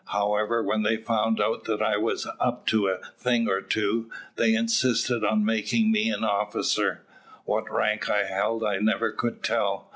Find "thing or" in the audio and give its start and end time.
3.19-3.61